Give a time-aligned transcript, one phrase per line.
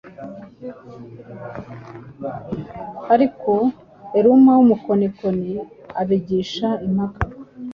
[3.13, 3.51] Ariko
[4.17, 5.51] Eruma w’umukonikoni
[6.01, 7.21] abagisha impaka,